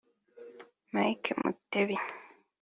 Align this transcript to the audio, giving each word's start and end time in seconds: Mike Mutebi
Mike 0.93 1.27
Mutebi 1.39 1.95